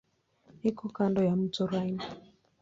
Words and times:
Iko 0.69 0.83
kando 0.97 1.19
ya 1.27 1.35
mto 1.41 1.63
Rhine. 1.71 2.03